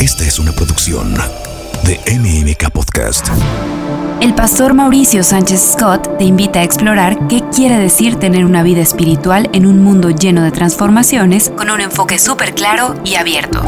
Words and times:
Esta 0.00 0.24
es 0.24 0.38
una 0.38 0.52
producción 0.52 1.12
de 1.84 2.00
MMK 2.18 2.70
Podcast. 2.70 3.28
El 4.22 4.34
pastor 4.34 4.72
Mauricio 4.72 5.22
Sánchez 5.22 5.74
Scott 5.74 6.16
te 6.16 6.24
invita 6.24 6.60
a 6.60 6.62
explorar 6.62 7.28
qué 7.28 7.42
quiere 7.54 7.76
decir 7.76 8.16
tener 8.16 8.46
una 8.46 8.62
vida 8.62 8.80
espiritual 8.80 9.50
en 9.52 9.66
un 9.66 9.82
mundo 9.82 10.08
lleno 10.08 10.42
de 10.42 10.52
transformaciones 10.52 11.50
con 11.50 11.68
un 11.68 11.82
enfoque 11.82 12.18
súper 12.18 12.54
claro 12.54 12.94
y 13.04 13.16
abierto. 13.16 13.60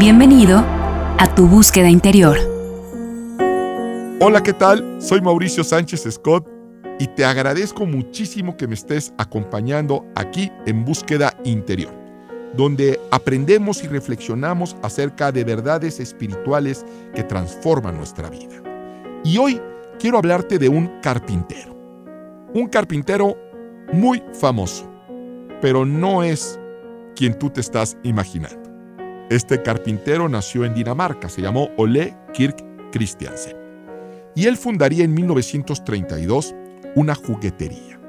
Bienvenido 0.00 0.64
a 1.18 1.32
tu 1.36 1.46
búsqueda 1.46 1.88
interior. 1.88 2.36
Hola, 4.18 4.42
¿qué 4.42 4.52
tal? 4.52 5.00
Soy 5.00 5.20
Mauricio 5.20 5.62
Sánchez 5.62 6.08
Scott 6.10 6.51
y 7.02 7.08
te 7.08 7.24
agradezco 7.24 7.84
muchísimo 7.84 8.56
que 8.56 8.68
me 8.68 8.74
estés 8.74 9.12
acompañando 9.18 10.06
aquí 10.14 10.52
en 10.66 10.84
Búsqueda 10.84 11.36
Interior, 11.42 11.92
donde 12.54 13.00
aprendemos 13.10 13.82
y 13.82 13.88
reflexionamos 13.88 14.76
acerca 14.84 15.32
de 15.32 15.42
verdades 15.42 15.98
espirituales 15.98 16.86
que 17.12 17.24
transforman 17.24 17.96
nuestra 17.96 18.30
vida. 18.30 18.62
Y 19.24 19.36
hoy 19.36 19.60
quiero 19.98 20.18
hablarte 20.18 20.60
de 20.60 20.68
un 20.68 21.00
carpintero, 21.00 21.76
un 22.54 22.68
carpintero 22.68 23.36
muy 23.92 24.22
famoso, 24.34 24.88
pero 25.60 25.84
no 25.84 26.22
es 26.22 26.60
quien 27.16 27.36
tú 27.36 27.50
te 27.50 27.62
estás 27.62 27.96
imaginando. 28.04 28.70
Este 29.28 29.60
carpintero 29.60 30.28
nació 30.28 30.64
en 30.64 30.74
Dinamarca, 30.74 31.28
se 31.28 31.42
llamó 31.42 31.68
Ole 31.78 32.16
Kirk 32.32 32.62
Christiansen. 32.92 33.56
Y 34.36 34.46
él 34.46 34.56
fundaría 34.56 35.02
en 35.02 35.12
1932 35.14 36.54
una 36.94 37.14
juguetería, 37.14 38.00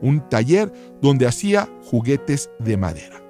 un 0.00 0.28
taller 0.28 0.72
donde 1.00 1.26
hacía 1.26 1.68
juguetes 1.84 2.50
de 2.58 2.76
madera. 2.76 3.22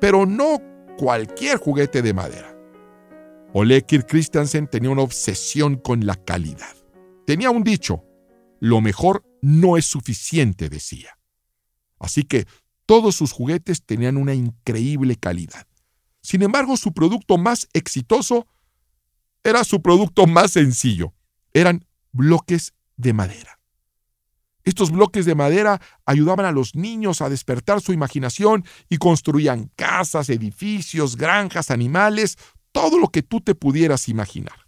Pero 0.00 0.26
no 0.26 0.58
cualquier 0.96 1.58
juguete 1.58 2.02
de 2.02 2.14
madera. 2.14 2.56
Ole 3.54 3.82
Kirk 3.82 4.06
Christiansen 4.08 4.66
tenía 4.66 4.90
una 4.90 5.02
obsesión 5.02 5.76
con 5.76 6.06
la 6.06 6.16
calidad. 6.16 6.74
Tenía 7.26 7.50
un 7.50 7.62
dicho, 7.62 8.04
lo 8.60 8.80
mejor 8.80 9.24
no 9.42 9.76
es 9.76 9.84
suficiente, 9.84 10.68
decía. 10.68 11.18
Así 11.98 12.24
que 12.24 12.46
todos 12.86 13.14
sus 13.14 13.32
juguetes 13.32 13.84
tenían 13.84 14.16
una 14.16 14.34
increíble 14.34 15.16
calidad. 15.16 15.66
Sin 16.22 16.42
embargo, 16.42 16.76
su 16.76 16.92
producto 16.92 17.36
más 17.38 17.68
exitoso 17.72 18.46
era 19.44 19.64
su 19.64 19.82
producto 19.82 20.26
más 20.26 20.52
sencillo. 20.52 21.12
Eran 21.52 21.84
bloques 22.12 22.74
de 22.96 23.12
madera. 23.12 23.58
Estos 24.64 24.90
bloques 24.90 25.24
de 25.26 25.34
madera 25.34 25.80
ayudaban 26.06 26.46
a 26.46 26.52
los 26.52 26.74
niños 26.74 27.20
a 27.20 27.28
despertar 27.28 27.80
su 27.80 27.92
imaginación 27.92 28.64
y 28.88 28.98
construían 28.98 29.70
casas, 29.76 30.28
edificios, 30.28 31.16
granjas, 31.16 31.70
animales, 31.70 32.38
todo 32.70 32.98
lo 32.98 33.08
que 33.08 33.22
tú 33.22 33.40
te 33.40 33.54
pudieras 33.54 34.08
imaginar. 34.08 34.66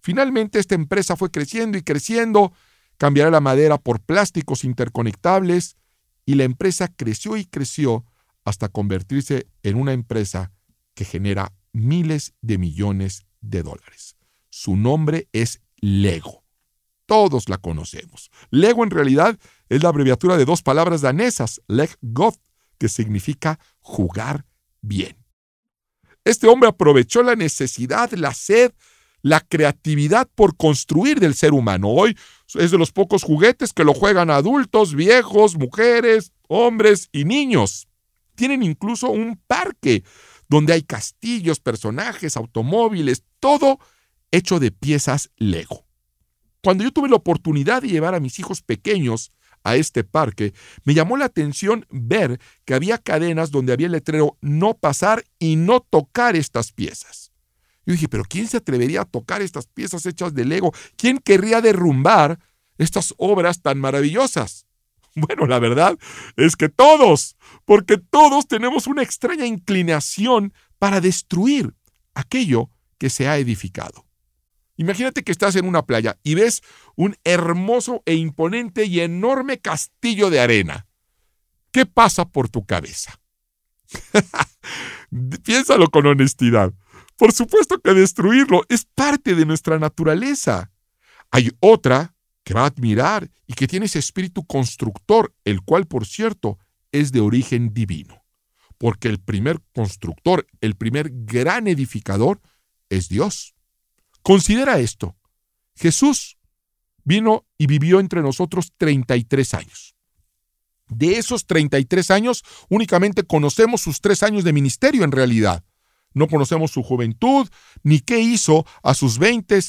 Finalmente 0.00 0.58
esta 0.58 0.74
empresa 0.74 1.16
fue 1.16 1.30
creciendo 1.30 1.78
y 1.78 1.82
creciendo, 1.82 2.52
cambiará 2.98 3.30
la 3.30 3.40
madera 3.40 3.78
por 3.78 4.00
plásticos 4.00 4.64
interconectables 4.64 5.76
y 6.26 6.34
la 6.34 6.44
empresa 6.44 6.88
creció 6.88 7.36
y 7.36 7.46
creció 7.46 8.04
hasta 8.44 8.68
convertirse 8.68 9.46
en 9.62 9.76
una 9.76 9.92
empresa 9.92 10.52
que 10.94 11.04
genera 11.04 11.52
miles 11.72 12.34
de 12.42 12.58
millones 12.58 13.24
de 13.40 13.62
dólares. 13.62 14.16
Su 14.50 14.76
nombre 14.76 15.28
es 15.32 15.60
Lego. 15.80 16.43
Todos 17.06 17.48
la 17.48 17.58
conocemos. 17.58 18.30
Lego 18.50 18.84
en 18.84 18.90
realidad 18.90 19.38
es 19.68 19.82
la 19.82 19.90
abreviatura 19.90 20.36
de 20.36 20.44
dos 20.44 20.62
palabras 20.62 21.02
danesas, 21.02 21.60
Leg 21.68 21.90
God, 22.00 22.34
que 22.78 22.88
significa 22.88 23.58
jugar 23.80 24.46
bien. 24.80 25.16
Este 26.24 26.46
hombre 26.46 26.70
aprovechó 26.70 27.22
la 27.22 27.36
necesidad, 27.36 28.10
la 28.12 28.32
sed, 28.32 28.72
la 29.20 29.40
creatividad 29.40 30.28
por 30.34 30.56
construir 30.56 31.20
del 31.20 31.34
ser 31.34 31.52
humano. 31.52 31.88
Hoy 31.88 32.16
es 32.54 32.70
de 32.70 32.78
los 32.78 32.92
pocos 32.92 33.22
juguetes 33.22 33.72
que 33.72 33.84
lo 33.84 33.94
juegan 33.94 34.30
adultos, 34.30 34.94
viejos, 34.94 35.56
mujeres, 35.56 36.32
hombres 36.48 37.08
y 37.12 37.24
niños. 37.24 37.88
Tienen 38.34 38.62
incluso 38.62 39.10
un 39.10 39.40
parque 39.46 40.04
donde 40.48 40.72
hay 40.72 40.82
castillos, 40.82 41.60
personajes, 41.60 42.36
automóviles, 42.36 43.22
todo 43.40 43.78
hecho 44.30 44.60
de 44.60 44.70
piezas 44.70 45.30
Lego. 45.36 45.83
Cuando 46.64 46.82
yo 46.82 46.92
tuve 46.92 47.10
la 47.10 47.16
oportunidad 47.16 47.82
de 47.82 47.88
llevar 47.88 48.14
a 48.14 48.20
mis 48.20 48.38
hijos 48.38 48.62
pequeños 48.62 49.32
a 49.64 49.76
este 49.76 50.02
parque, 50.02 50.54
me 50.84 50.94
llamó 50.94 51.18
la 51.18 51.26
atención 51.26 51.86
ver 51.90 52.40
que 52.64 52.72
había 52.72 52.96
cadenas 52.96 53.50
donde 53.50 53.74
había 53.74 53.86
el 53.86 53.92
letrero 53.92 54.38
no 54.40 54.72
pasar 54.72 55.24
y 55.38 55.56
no 55.56 55.80
tocar 55.80 56.36
estas 56.36 56.72
piezas. 56.72 57.32
Yo 57.84 57.92
dije, 57.92 58.08
pero 58.08 58.24
¿quién 58.24 58.48
se 58.48 58.56
atrevería 58.56 59.02
a 59.02 59.04
tocar 59.04 59.42
estas 59.42 59.66
piezas 59.66 60.06
hechas 60.06 60.32
de 60.32 60.46
Lego? 60.46 60.72
¿Quién 60.96 61.18
querría 61.18 61.60
derrumbar 61.60 62.38
estas 62.78 63.12
obras 63.18 63.60
tan 63.60 63.78
maravillosas? 63.78 64.66
Bueno, 65.16 65.46
la 65.46 65.60
verdad 65.60 65.96
es 66.36 66.56
que 66.56 66.68
todos, 66.68 67.36
porque 67.64 67.98
todos 67.98 68.48
tenemos 68.48 68.88
una 68.88 69.04
extraña 69.04 69.46
inclinación 69.46 70.52
para 70.80 71.00
destruir 71.00 71.72
aquello 72.14 72.68
que 72.98 73.10
se 73.10 73.28
ha 73.28 73.38
edificado. 73.38 74.03
Imagínate 74.76 75.22
que 75.22 75.32
estás 75.32 75.56
en 75.56 75.66
una 75.66 75.86
playa 75.86 76.18
y 76.22 76.34
ves 76.34 76.62
un 76.96 77.16
hermoso 77.24 78.02
e 78.06 78.14
imponente 78.14 78.86
y 78.86 79.00
enorme 79.00 79.58
castillo 79.58 80.30
de 80.30 80.40
arena. 80.40 80.86
¿Qué 81.70 81.86
pasa 81.86 82.24
por 82.24 82.48
tu 82.48 82.64
cabeza? 82.64 83.20
Piénsalo 85.44 85.88
con 85.88 86.06
honestidad. 86.06 86.72
Por 87.16 87.32
supuesto 87.32 87.80
que 87.80 87.94
destruirlo 87.94 88.64
es 88.68 88.84
parte 88.84 89.34
de 89.34 89.46
nuestra 89.46 89.78
naturaleza. 89.78 90.72
Hay 91.30 91.50
otra 91.60 92.14
que 92.42 92.54
va 92.54 92.62
a 92.62 92.66
admirar 92.66 93.30
y 93.46 93.54
que 93.54 93.66
tiene 93.66 93.86
ese 93.86 93.98
espíritu 93.98 94.44
constructor, 94.44 95.34
el 95.44 95.62
cual, 95.62 95.86
por 95.86 96.06
cierto, 96.06 96.58
es 96.92 97.12
de 97.12 97.20
origen 97.20 97.72
divino. 97.72 98.22
Porque 98.78 99.08
el 99.08 99.18
primer 99.18 99.60
constructor, 99.74 100.46
el 100.60 100.74
primer 100.74 101.10
gran 101.12 101.68
edificador, 101.68 102.40
es 102.88 103.08
Dios. 103.08 103.54
Considera 104.24 104.78
esto. 104.78 105.16
Jesús 105.76 106.38
vino 107.04 107.46
y 107.58 107.66
vivió 107.66 108.00
entre 108.00 108.22
nosotros 108.22 108.72
33 108.78 109.54
años. 109.54 109.94
De 110.88 111.18
esos 111.18 111.46
33 111.46 112.10
años, 112.10 112.42
únicamente 112.70 113.24
conocemos 113.24 113.82
sus 113.82 114.00
tres 114.00 114.22
años 114.22 114.42
de 114.42 114.54
ministerio 114.54 115.04
en 115.04 115.12
realidad. 115.12 115.62
No 116.14 116.26
conocemos 116.26 116.70
su 116.70 116.82
juventud, 116.82 117.48
ni 117.82 118.00
qué 118.00 118.20
hizo 118.20 118.64
a 118.82 118.94
sus 118.94 119.18
20 119.18 119.60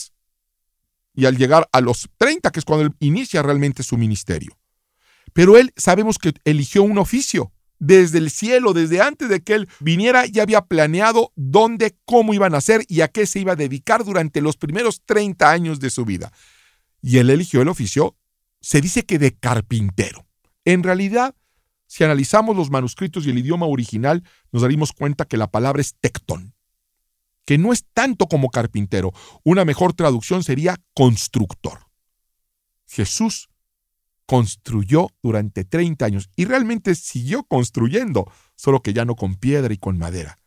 y 1.15 1.25
al 1.25 1.37
llegar 1.37 1.67
a 1.73 1.81
los 1.81 2.09
30, 2.17 2.49
que 2.51 2.59
es 2.59 2.65
cuando 2.65 2.85
él 2.85 2.95
inicia 2.99 3.41
realmente 3.41 3.83
su 3.83 3.97
ministerio. 3.97 4.57
Pero 5.33 5.57
él 5.57 5.73
sabemos 5.75 6.17
que 6.17 6.33
eligió 6.45 6.81
un 6.83 6.97
oficio. 6.97 7.51
Desde 7.79 8.17
el 8.19 8.29
cielo, 8.29 8.73
desde 8.73 9.01
antes 9.01 9.29
de 9.29 9.41
que 9.41 9.53
él 9.53 9.69
viniera, 9.79 10.25
ya 10.25 10.43
había 10.43 10.61
planeado 10.61 11.31
dónde, 11.35 11.97
cómo 12.05 12.33
iban 12.33 12.55
a 12.55 12.59
hacer 12.59 12.83
y 12.87 13.01
a 13.01 13.07
qué 13.07 13.25
se 13.25 13.39
iba 13.39 13.53
a 13.53 13.57
dedicar 13.57 14.03
durante 14.03 14.41
los 14.41 14.57
primeros 14.57 15.01
30 15.05 15.49
años 15.49 15.79
de 15.79 15.89
su 15.89 16.05
vida. 16.05 16.31
Y 17.01 17.17
él 17.17 17.29
eligió 17.29 17.61
el 17.61 17.67
oficio, 17.67 18.15
se 18.61 18.81
dice 18.81 19.05
que 19.05 19.19
de 19.19 19.35
carpintero. 19.35 20.25
En 20.63 20.83
realidad, 20.83 21.35
si 21.85 22.03
analizamos 22.03 22.55
los 22.55 22.71
manuscritos 22.71 23.27
y 23.27 23.29
el 23.29 23.39
idioma 23.39 23.65
original, 23.65 24.23
nos 24.51 24.61
daríamos 24.61 24.91
cuenta 24.91 25.25
que 25.25 25.37
la 25.37 25.51
palabra 25.51 25.81
es 25.81 25.95
tectón 25.99 26.55
que 27.45 27.57
no 27.57 27.71
es 27.71 27.85
tanto 27.93 28.27
como 28.27 28.49
carpintero. 28.49 29.13
Una 29.43 29.63
mejor 29.63 29.93
traducción 29.93 30.43
sería 30.43 30.77
constructor. 30.93 31.87
Jesús 32.87 33.49
construyó 34.25 35.09
durante 35.21 35.63
30 35.63 36.05
años 36.05 36.29
y 36.35 36.45
realmente 36.45 36.95
siguió 36.95 37.43
construyendo, 37.43 38.31
solo 38.55 38.81
que 38.81 38.93
ya 38.93 39.05
no 39.05 39.15
con 39.15 39.35
piedra 39.35 39.73
y 39.73 39.77
con 39.77 39.97
madera, 39.97 40.39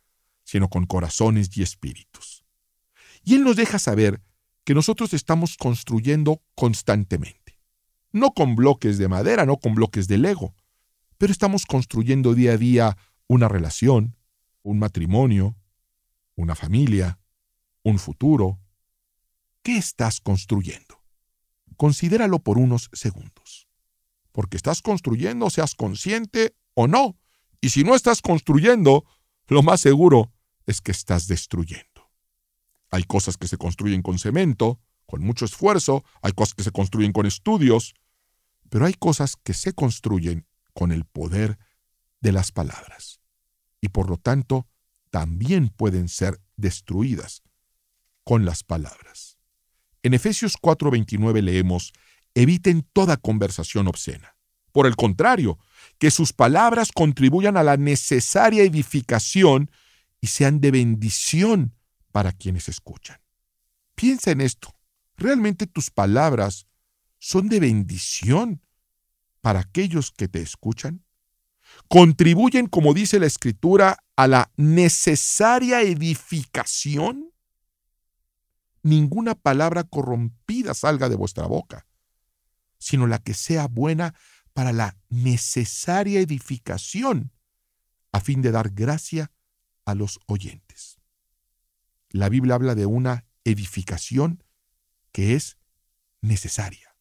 sino 0.43 0.69
con 0.69 0.85
corazones 0.85 1.55
y 1.57 1.63
espíritus. 1.63 2.43
Y 3.23 3.35
Él 3.35 3.43
nos 3.43 3.55
deja 3.55 3.79
saber 3.79 4.21
que 4.63 4.73
nosotros 4.73 5.13
estamos 5.13 5.57
construyendo 5.57 6.41
constantemente. 6.55 7.59
No 8.11 8.31
con 8.31 8.55
bloques 8.55 8.97
de 8.97 9.07
madera, 9.07 9.45
no 9.45 9.57
con 9.57 9.75
bloques 9.75 10.07
de 10.07 10.17
Lego, 10.17 10.55
pero 11.17 11.31
estamos 11.31 11.65
construyendo 11.65 12.33
día 12.33 12.53
a 12.53 12.57
día 12.57 12.97
una 13.27 13.47
relación, 13.47 14.15
un 14.63 14.79
matrimonio, 14.79 15.55
una 16.35 16.55
familia, 16.55 17.19
un 17.83 17.99
futuro. 17.99 18.59
¿Qué 19.61 19.77
estás 19.77 20.21
construyendo? 20.21 21.03
Considéralo 21.77 22.39
por 22.39 22.57
unos 22.57 22.89
segundos. 22.93 23.68
Porque 24.31 24.57
estás 24.57 24.81
construyendo, 24.81 25.49
seas 25.49 25.75
consciente 25.75 26.55
o 26.73 26.87
no. 26.87 27.17
Y 27.61 27.69
si 27.69 27.83
no 27.83 27.95
estás 27.95 28.21
construyendo, 28.21 29.05
lo 29.47 29.63
más 29.63 29.81
seguro 29.81 30.31
es 30.65 30.81
que 30.81 30.91
estás 30.91 31.27
destruyendo. 31.27 32.11
Hay 32.91 33.03
cosas 33.03 33.37
que 33.37 33.47
se 33.47 33.57
construyen 33.57 34.01
con 34.01 34.19
cemento, 34.19 34.79
con 35.05 35.21
mucho 35.21 35.45
esfuerzo, 35.45 36.03
hay 36.21 36.31
cosas 36.33 36.53
que 36.53 36.63
se 36.63 36.71
construyen 36.71 37.11
con 37.11 37.25
estudios, 37.25 37.95
pero 38.69 38.85
hay 38.85 38.93
cosas 38.93 39.35
que 39.35 39.53
se 39.53 39.73
construyen 39.73 40.45
con 40.73 40.91
el 40.91 41.05
poder 41.05 41.57
de 42.21 42.31
las 42.31 42.51
palabras 42.51 43.19
y 43.81 43.89
por 43.89 44.09
lo 44.09 44.17
tanto 44.17 44.67
también 45.09 45.69
pueden 45.69 46.07
ser 46.07 46.39
destruidas 46.57 47.43
con 48.23 48.45
las 48.45 48.63
palabras. 48.63 49.37
En 50.03 50.13
Efesios 50.13 50.55
4:29 50.57 51.41
leemos, 51.41 51.93
eviten 52.35 52.87
toda 52.93 53.17
conversación 53.17 53.87
obscena. 53.87 54.35
Por 54.71 54.85
el 54.85 54.95
contrario, 54.95 55.57
que 55.97 56.11
sus 56.11 56.33
palabras 56.33 56.91
contribuyan 56.91 57.57
a 57.57 57.63
la 57.63 57.77
necesaria 57.77 58.63
edificación 58.63 59.71
y 60.21 60.27
sean 60.27 60.61
de 60.61 60.71
bendición 60.71 61.75
para 62.11 62.31
quienes 62.31 62.69
escuchan. 62.69 63.19
Piensa 63.95 64.31
en 64.31 64.41
esto. 64.41 64.73
¿Realmente 65.17 65.67
tus 65.67 65.89
palabras 65.89 66.67
son 67.17 67.49
de 67.49 67.59
bendición 67.59 68.61
para 69.41 69.59
aquellos 69.59 70.11
que 70.11 70.27
te 70.27 70.41
escuchan? 70.41 71.03
¿Contribuyen, 71.87 72.67
como 72.67 72.93
dice 72.93 73.19
la 73.19 73.25
Escritura, 73.25 74.03
a 74.15 74.27
la 74.27 74.51
necesaria 74.55 75.81
edificación? 75.81 77.31
Ninguna 78.81 79.35
palabra 79.35 79.83
corrompida 79.83 80.73
salga 80.73 81.09
de 81.09 81.15
vuestra 81.15 81.45
boca, 81.47 81.85
sino 82.79 83.07
la 83.07 83.19
que 83.19 83.33
sea 83.33 83.67
buena 83.67 84.15
para 84.53 84.71
la 84.73 84.97
necesaria 85.09 86.19
edificación, 86.19 87.31
a 88.11 88.19
fin 88.19 88.41
de 88.41 88.51
dar 88.51 88.71
gracia 88.71 89.31
a 89.85 89.95
los 89.95 90.19
oyentes. 90.25 90.99
La 92.09 92.29
Biblia 92.29 92.55
habla 92.55 92.75
de 92.75 92.85
una 92.85 93.25
edificación 93.43 94.43
que 95.11 95.35
es 95.35 95.57
necesaria. 96.21 96.95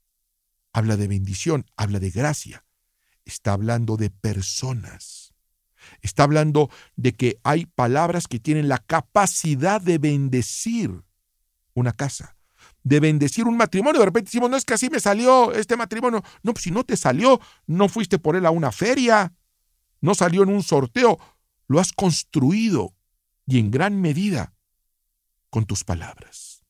Habla 0.73 0.97
de 0.97 1.09
bendición, 1.09 1.67
habla 1.77 1.99
de 1.99 2.11
gracia. 2.11 2.65
Está 3.25 3.53
hablando 3.53 3.97
de 3.97 4.11
personas. 4.11 5.35
Está 6.03 6.25
hablando 6.25 6.71
de 6.97 7.15
que 7.15 7.41
hay 7.43 7.67
palabras 7.67 8.27
que 8.27 8.41
tienen 8.41 8.69
la 8.69 8.79
capacidad 8.79 9.81
de 9.81 9.99
bendecir 9.99 11.05
una 11.75 11.93
casa, 11.93 12.37
de 12.89 13.01
bendecir 13.01 13.47
un 13.47 13.57
matrimonio. 13.57 14.01
De 14.01 14.07
repente 14.07 14.29
decimos, 14.29 14.49
no 14.49 14.57
es 14.57 14.65
que 14.65 14.75
así 14.75 14.89
me 14.89 14.99
salió 14.99 15.53
este 15.53 15.77
matrimonio. 15.77 16.23
No, 16.43 16.55
pues 16.55 16.65
si 16.65 16.71
no 16.71 16.85
te 16.85 16.97
salió, 16.97 17.39
no 17.67 17.89
fuiste 17.89 18.19
por 18.19 18.35
él 18.35 18.47
a 18.47 18.51
una 18.51 18.73
feria, 18.73 19.35
no 20.01 20.15
salió 20.15 20.43
en 20.43 20.49
un 20.49 20.63
sorteo, 20.63 21.19
lo 21.67 21.81
has 21.81 21.93
construido 21.93 22.95
y 23.47 23.59
en 23.59 23.71
gran 23.71 24.01
medida 24.01 24.55
con 25.51 25.67
tus 25.67 25.85
palabras. 25.85 26.65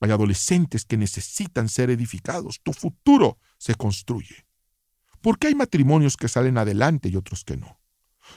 Hay 0.00 0.10
adolescentes 0.10 0.84
que 0.84 0.96
necesitan 0.96 1.68
ser 1.68 1.90
edificados. 1.90 2.60
Tu 2.62 2.72
futuro 2.72 3.38
se 3.58 3.76
construye. 3.76 4.46
¿Por 5.20 5.38
qué 5.38 5.46
hay 5.48 5.54
matrimonios 5.54 6.16
que 6.16 6.28
salen 6.28 6.58
adelante 6.58 7.08
y 7.08 7.16
otros 7.16 7.44
que 7.44 7.56
no? 7.56 7.80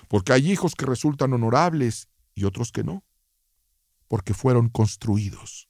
Porque 0.08 0.34
hay 0.34 0.52
hijos 0.52 0.76
que 0.76 0.86
resultan 0.86 1.34
honorables 1.34 2.10
y 2.36 2.46
otros 2.46 2.72
que 2.72 2.84
no. 2.84 3.04
Porque 4.08 4.34
fueron 4.34 4.70
construidos, 4.70 5.69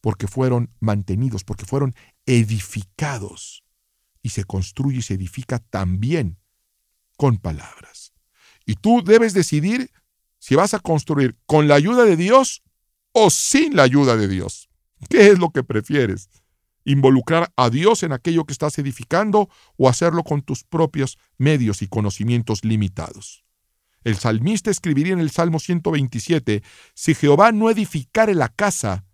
porque 0.00 0.26
fueron 0.26 0.70
mantenidos, 0.80 1.44
porque 1.44 1.66
fueron 1.66 1.94
edificados. 2.26 3.64
Y 4.22 4.30
se 4.30 4.44
construye 4.44 4.98
y 4.98 5.02
se 5.02 5.14
edifica 5.14 5.58
también 5.58 6.38
con 7.16 7.38
palabras. 7.38 8.12
Y 8.66 8.74
tú 8.74 9.02
debes 9.04 9.34
decidir 9.34 9.90
si 10.38 10.54
vas 10.54 10.74
a 10.74 10.78
construir 10.78 11.36
con 11.46 11.68
la 11.68 11.74
ayuda 11.74 12.04
de 12.04 12.16
Dios 12.16 12.62
o 13.12 13.30
sin 13.30 13.76
la 13.76 13.82
ayuda 13.82 14.16
de 14.16 14.28
Dios. 14.28 14.68
¿Qué 15.08 15.28
es 15.28 15.38
lo 15.38 15.50
que 15.50 15.62
prefieres? 15.62 16.28
¿Involucrar 16.84 17.52
a 17.56 17.70
Dios 17.70 18.02
en 18.02 18.12
aquello 18.12 18.44
que 18.44 18.52
estás 18.52 18.78
edificando 18.78 19.48
o 19.76 19.88
hacerlo 19.88 20.22
con 20.24 20.42
tus 20.42 20.64
propios 20.64 21.18
medios 21.36 21.82
y 21.82 21.88
conocimientos 21.88 22.64
limitados? 22.64 23.44
El 24.02 24.16
salmista 24.16 24.70
escribiría 24.70 25.12
en 25.12 25.20
el 25.20 25.30
Salmo 25.30 25.58
127, 25.58 26.62
si 26.94 27.14
Jehová 27.14 27.52
no 27.52 27.68
edificare 27.68 28.34
la 28.34 28.48
casa, 28.48 29.04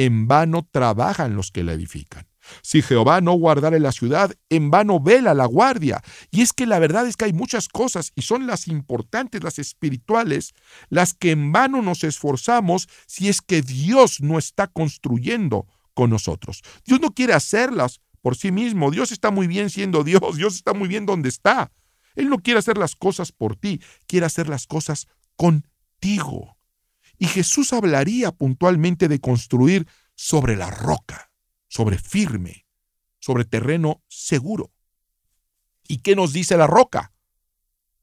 en 0.00 0.26
vano 0.26 0.66
trabajan 0.70 1.36
los 1.36 1.50
que 1.50 1.62
la 1.62 1.74
edifican. 1.74 2.26
Si 2.62 2.80
Jehová 2.80 3.20
no 3.20 3.34
guardare 3.34 3.78
la 3.80 3.92
ciudad, 3.92 4.34
en 4.48 4.70
vano 4.70 4.98
vela 4.98 5.34
la 5.34 5.44
guardia. 5.44 6.02
Y 6.30 6.40
es 6.40 6.54
que 6.54 6.64
la 6.64 6.78
verdad 6.78 7.06
es 7.06 7.18
que 7.18 7.26
hay 7.26 7.34
muchas 7.34 7.68
cosas, 7.68 8.10
y 8.14 8.22
son 8.22 8.46
las 8.46 8.66
importantes, 8.66 9.44
las 9.44 9.58
espirituales, 9.58 10.54
las 10.88 11.12
que 11.12 11.32
en 11.32 11.52
vano 11.52 11.82
nos 11.82 12.02
esforzamos 12.02 12.88
si 13.06 13.28
es 13.28 13.42
que 13.42 13.60
Dios 13.60 14.22
no 14.22 14.38
está 14.38 14.68
construyendo 14.68 15.66
con 15.92 16.08
nosotros. 16.08 16.62
Dios 16.86 16.98
no 17.02 17.10
quiere 17.10 17.34
hacerlas 17.34 18.00
por 18.22 18.36
sí 18.36 18.52
mismo. 18.52 18.90
Dios 18.90 19.12
está 19.12 19.30
muy 19.30 19.48
bien 19.48 19.68
siendo 19.68 20.02
Dios. 20.02 20.38
Dios 20.38 20.54
está 20.54 20.72
muy 20.72 20.88
bien 20.88 21.04
donde 21.04 21.28
está. 21.28 21.72
Él 22.14 22.30
no 22.30 22.38
quiere 22.38 22.58
hacer 22.58 22.78
las 22.78 22.96
cosas 22.96 23.32
por 23.32 23.54
ti, 23.54 23.82
quiere 24.06 24.24
hacer 24.24 24.48
las 24.48 24.66
cosas 24.66 25.08
contigo. 25.36 26.56
Y 27.20 27.26
Jesús 27.28 27.72
hablaría 27.72 28.32
puntualmente 28.32 29.06
de 29.06 29.20
construir 29.20 29.86
sobre 30.16 30.56
la 30.56 30.70
roca 30.70 31.30
sobre 31.70 31.96
firme, 31.96 32.66
sobre 33.20 33.44
terreno 33.44 34.02
seguro. 34.08 34.72
¿Y 35.88 35.98
qué 35.98 36.14
nos 36.16 36.32
dice 36.32 36.56
la 36.56 36.66
roca? 36.66 37.12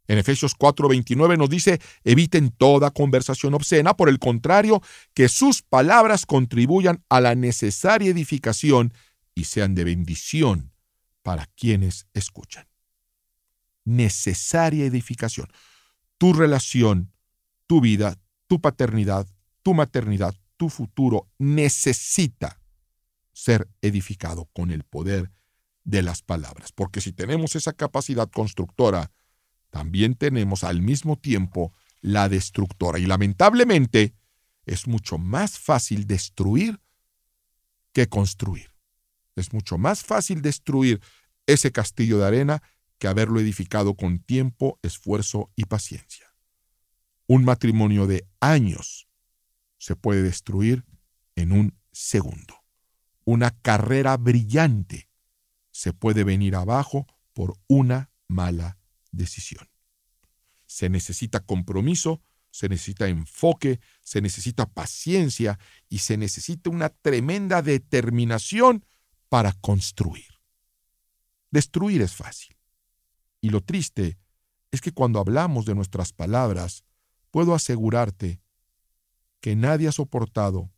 En 0.07 0.17
Efesios 0.17 0.55
4:29 0.55 1.37
nos 1.37 1.49
dice, 1.49 1.81
eviten 2.05 2.49
toda 2.49 2.91
conversación 2.91 3.53
obscena, 3.53 3.95
por 3.95 4.07
el 4.07 4.19
contrario, 4.19 4.81
que 5.13 5.27
sus 5.27 5.61
palabras 5.61 6.25
contribuyan 6.25 7.03
a 7.09 7.19
la 7.19 7.35
necesaria 7.35 8.09
edificación 8.09 8.93
y 9.35 9.43
sean 9.43 9.75
de 9.75 9.83
bendición 9.83 10.71
para 11.21 11.45
quienes 11.47 12.07
escuchan. 12.13 12.67
Necesaria 13.83 14.85
edificación. 14.85 15.49
Tu 16.17 16.31
relación, 16.31 17.11
tu 17.67 17.81
vida, 17.81 18.17
tu 18.47 18.59
paternidad, 18.61 19.27
tu 19.61 19.73
maternidad, 19.73 20.35
tu 20.57 20.69
futuro 20.69 21.29
necesita 21.38 22.59
ser 23.33 23.69
edificado 23.81 24.45
con 24.53 24.71
el 24.71 24.83
poder 24.83 25.31
de 25.83 26.01
las 26.01 26.21
palabras. 26.21 26.71
Porque 26.71 27.01
si 27.01 27.13
tenemos 27.13 27.55
esa 27.55 27.73
capacidad 27.73 28.29
constructora, 28.29 29.11
también 29.69 30.15
tenemos 30.15 30.63
al 30.63 30.81
mismo 30.81 31.17
tiempo 31.17 31.71
la 32.01 32.29
destructora. 32.29 32.99
Y 32.99 33.05
lamentablemente 33.05 34.15
es 34.65 34.88
mucho 34.88 35.17
más 35.17 35.59
fácil 35.59 36.07
destruir 36.07 36.81
que 37.93 38.07
construir. 38.07 38.73
Es 39.35 39.53
mucho 39.53 39.77
más 39.77 40.03
fácil 40.03 40.41
destruir 40.41 41.01
ese 41.45 41.71
castillo 41.71 42.17
de 42.17 42.25
arena 42.25 42.63
que 42.97 43.07
haberlo 43.07 43.39
edificado 43.39 43.95
con 43.95 44.19
tiempo, 44.19 44.79
esfuerzo 44.81 45.51
y 45.55 45.65
paciencia. 45.65 46.26
Un 47.27 47.46
matrimonio 47.46 48.07
de 48.07 48.25
años 48.39 49.07
se 49.77 49.96
puede 49.96 50.24
destruir 50.24 50.86
en 51.36 51.51
un 51.51 51.77
segundo 51.91 52.67
una 53.27 53.51
carrera 53.51 54.15
brillante 54.15 55.10
se 55.69 55.91
puede 55.91 56.24
venir 56.24 56.55
abajo 56.55 57.05
por 57.34 57.60
una 57.67 58.10
mala 58.29 58.79
decisión. 59.12 59.67
Se 60.65 60.88
necesita 60.88 61.41
compromiso, 61.41 62.22
se 62.51 62.69
necesita 62.69 63.10
enfoque, 63.10 63.81
se 64.01 64.22
necesita 64.22 64.65
paciencia 64.65 65.60
y 65.89 66.00
se 66.00 66.15
necesita 66.15 66.69
una 66.69 66.88
tremenda 66.88 67.62
determinación 67.62 68.86
para 69.27 69.51
construir. 69.51 70.39
Destruir 71.51 72.01
es 72.01 72.15
fácil. 72.15 72.55
Y 73.41 73.50
lo 73.50 73.60
triste 73.60 74.17
es 74.72 74.79
que 74.79 74.93
cuando 74.93 75.19
hablamos 75.19 75.65
de 75.65 75.75
nuestras 75.75 76.13
palabras, 76.13 76.86
puedo 77.31 77.53
asegurarte 77.53 78.41
que 79.41 79.55
nadie 79.55 79.88
ha 79.88 79.91
soportado 79.91 80.72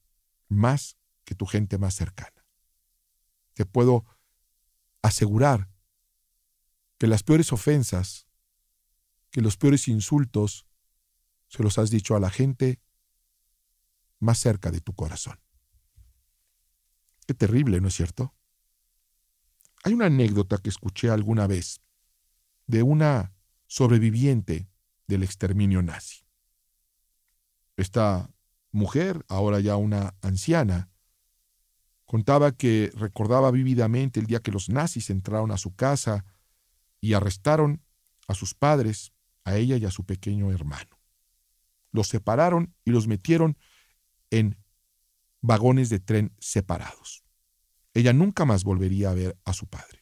más 0.48 0.98
que 1.24 1.36
tu 1.36 1.46
gente 1.46 1.77
más 1.77 1.96
cercana 1.96 2.39
te 3.60 3.65
puedo 3.65 4.06
asegurar 5.01 5.70
que 6.98 7.08
las 7.08 7.24
peores 7.24 7.51
ofensas, 7.51 8.25
que 9.32 9.41
los 9.41 9.58
peores 9.58 9.89
insultos, 9.89 10.65
se 11.50 11.62
los 11.62 11.77
has 11.77 11.89
dicho 11.89 12.15
a 12.15 12.22
la 12.22 12.29
gente 12.29 12.79
más 14.18 14.38
cerca 14.38 14.72
de 14.72 14.79
tu 14.79 14.94
corazón. 14.94 15.41
Qué 17.27 17.34
terrible, 17.34 17.82
¿no 17.82 17.89
es 17.89 17.96
cierto? 17.96 18.34
Hay 19.84 19.91
una 19.91 20.06
anécdota 20.06 20.58
que 20.60 20.70
escuché 20.70 21.10
alguna 21.10 21.46
vez 21.46 21.82
de 22.65 22.82
una 22.82 23.34
sobreviviente 23.68 24.70
del 25.06 25.24
exterminio 25.24 25.82
nazi. 25.82 26.24
Esta 27.79 28.29
mujer, 28.71 29.25
ahora 29.29 29.59
ya 29.59 29.75
una 29.75 30.15
anciana, 30.21 30.89
Contaba 32.09 32.53
que 32.53 32.91
recordaba 32.95 33.51
vívidamente 33.51 34.19
el 34.19 34.25
día 34.25 34.39
que 34.39 34.51
los 34.51 34.67
nazis 34.67 35.12
entraron 35.12 35.51
a 35.51 35.59
su 35.59 35.75
casa 35.75 36.25
y 37.00 37.13
arrestaron 37.13 37.83
a 38.27 38.33
sus 38.33 38.55
padres, 38.55 39.13
a 39.43 39.57
ella 39.57 39.77
y 39.77 39.86
a 39.86 39.91
su 39.91 40.05
pequeño 40.05 40.51
hermano. 40.51 41.00
Los 41.91 42.07
separaron 42.07 42.74
y 42.83 42.89
los 42.89 43.07
metieron 43.07 43.59
en 44.31 44.57
vagones 45.41 45.89
de 45.89 46.00
tren 46.00 46.33
separados. 46.39 47.24
Ella 47.93 48.12
nunca 48.12 48.43
más 48.43 48.63
volvería 48.63 49.12
a 49.12 49.13
ver 49.13 49.38
a 49.45 49.53
su 49.53 49.67
padre, 49.67 50.01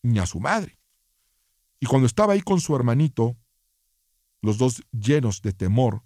ni 0.00 0.18
a 0.18 0.24
su 0.24 0.40
madre. 0.40 0.78
Y 1.80 1.84
cuando 1.84 2.06
estaba 2.06 2.32
ahí 2.32 2.40
con 2.40 2.62
su 2.62 2.74
hermanito, 2.74 3.36
los 4.40 4.56
dos 4.56 4.82
llenos 4.90 5.42
de 5.42 5.52
temor, 5.52 6.02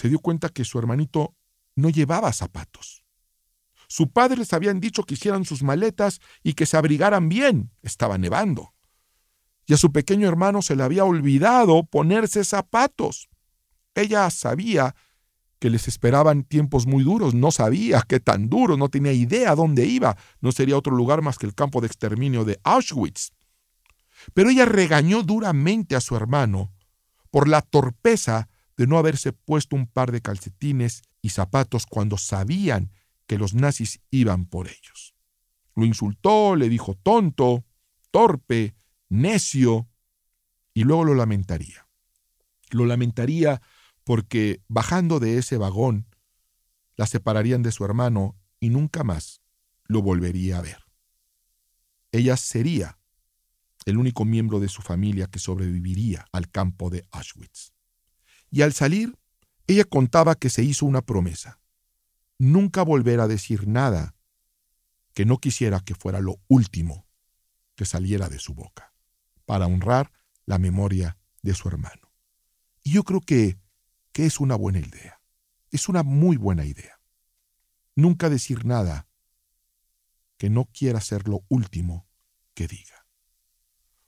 se 0.00 0.08
dio 0.08 0.18
cuenta 0.18 0.48
que 0.48 0.64
su 0.64 0.78
hermanito 0.78 1.34
no 1.76 1.90
llevaba 1.90 2.32
zapatos. 2.32 3.04
Su 3.86 4.10
padre 4.10 4.38
les 4.38 4.54
habían 4.54 4.80
dicho 4.80 5.02
que 5.02 5.12
hicieran 5.12 5.44
sus 5.44 5.62
maletas 5.62 6.20
y 6.42 6.54
que 6.54 6.64
se 6.64 6.78
abrigaran 6.78 7.28
bien. 7.28 7.70
Estaba 7.82 8.16
nevando. 8.16 8.72
Y 9.66 9.74
a 9.74 9.76
su 9.76 9.92
pequeño 9.92 10.26
hermano 10.26 10.62
se 10.62 10.74
le 10.74 10.84
había 10.84 11.04
olvidado 11.04 11.84
ponerse 11.84 12.44
zapatos. 12.44 13.28
Ella 13.94 14.30
sabía 14.30 14.94
que 15.58 15.68
les 15.68 15.86
esperaban 15.86 16.44
tiempos 16.44 16.86
muy 16.86 17.04
duros, 17.04 17.34
no 17.34 17.50
sabía 17.50 18.02
qué 18.08 18.20
tan 18.20 18.48
duro, 18.48 18.78
no 18.78 18.88
tenía 18.88 19.12
idea 19.12 19.54
dónde 19.54 19.84
iba, 19.84 20.16
no 20.40 20.50
sería 20.50 20.78
otro 20.78 20.96
lugar 20.96 21.20
más 21.20 21.36
que 21.36 21.44
el 21.44 21.54
campo 21.54 21.82
de 21.82 21.88
exterminio 21.88 22.46
de 22.46 22.58
Auschwitz. 22.64 23.32
Pero 24.32 24.48
ella 24.48 24.64
regañó 24.64 25.22
duramente 25.22 25.94
a 25.94 26.00
su 26.00 26.16
hermano 26.16 26.72
por 27.30 27.48
la 27.48 27.60
torpeza 27.60 28.48
de 28.80 28.86
no 28.86 28.96
haberse 28.96 29.34
puesto 29.34 29.76
un 29.76 29.86
par 29.86 30.10
de 30.10 30.22
calcetines 30.22 31.02
y 31.20 31.28
zapatos 31.28 31.84
cuando 31.84 32.16
sabían 32.16 32.90
que 33.26 33.36
los 33.36 33.52
nazis 33.52 34.00
iban 34.10 34.46
por 34.46 34.68
ellos. 34.68 35.14
Lo 35.76 35.84
insultó, 35.84 36.56
le 36.56 36.70
dijo 36.70 36.94
tonto, 36.94 37.66
torpe, 38.10 38.74
necio, 39.10 39.86
y 40.72 40.84
luego 40.84 41.04
lo 41.04 41.14
lamentaría. 41.14 41.88
Lo 42.70 42.86
lamentaría 42.86 43.60
porque 44.02 44.62
bajando 44.66 45.20
de 45.20 45.36
ese 45.36 45.58
vagón, 45.58 46.06
la 46.96 47.06
separarían 47.06 47.62
de 47.62 47.72
su 47.72 47.84
hermano 47.84 48.34
y 48.60 48.70
nunca 48.70 49.04
más 49.04 49.42
lo 49.84 50.00
volvería 50.00 50.56
a 50.56 50.62
ver. 50.62 50.78
Ella 52.12 52.38
sería 52.38 52.98
el 53.84 53.98
único 53.98 54.24
miembro 54.24 54.58
de 54.58 54.68
su 54.68 54.80
familia 54.80 55.26
que 55.26 55.38
sobreviviría 55.38 56.24
al 56.32 56.50
campo 56.50 56.88
de 56.88 57.04
Auschwitz. 57.10 57.74
Y 58.50 58.62
al 58.62 58.72
salir, 58.72 59.18
ella 59.66 59.84
contaba 59.84 60.34
que 60.34 60.50
se 60.50 60.62
hizo 60.62 60.86
una 60.86 61.02
promesa, 61.02 61.60
nunca 62.38 62.82
volver 62.82 63.20
a 63.20 63.28
decir 63.28 63.68
nada 63.68 64.14
que 65.14 65.24
no 65.24 65.38
quisiera 65.38 65.80
que 65.80 65.94
fuera 65.94 66.20
lo 66.20 66.40
último 66.48 67.06
que 67.76 67.84
saliera 67.84 68.28
de 68.28 68.38
su 68.38 68.54
boca, 68.54 68.92
para 69.44 69.66
honrar 69.66 70.12
la 70.44 70.58
memoria 70.58 71.18
de 71.42 71.54
su 71.54 71.68
hermano. 71.68 72.12
Y 72.82 72.92
yo 72.92 73.04
creo 73.04 73.20
que 73.20 73.58
que 74.12 74.26
es 74.26 74.40
una 74.40 74.56
buena 74.56 74.80
idea. 74.80 75.20
Es 75.70 75.88
una 75.88 76.02
muy 76.02 76.36
buena 76.36 76.64
idea. 76.64 77.00
Nunca 77.94 78.28
decir 78.28 78.64
nada 78.64 79.08
que 80.36 80.50
no 80.50 80.66
quiera 80.66 81.00
ser 81.00 81.28
lo 81.28 81.44
último 81.48 82.08
que 82.54 82.66
diga. 82.66 83.06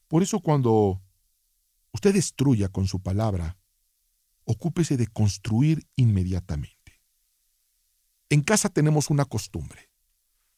Por 0.08 0.22
eso 0.22 0.40
cuando 0.40 1.02
usted 1.92 2.14
destruya 2.14 2.68
con 2.68 2.86
su 2.86 3.00
palabra, 3.00 3.58
ocúpese 4.44 4.96
de 4.96 5.06
construir 5.06 5.86
inmediatamente. 5.96 7.00
En 8.28 8.42
casa 8.42 8.68
tenemos 8.68 9.10
una 9.10 9.24
costumbre. 9.24 9.90